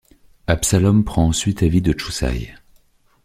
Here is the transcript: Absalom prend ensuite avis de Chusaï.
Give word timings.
Absalom 0.47 1.03
prend 1.03 1.27
ensuite 1.27 1.61
avis 1.61 1.79
de 1.83 1.93
Chusaï. 1.95 2.55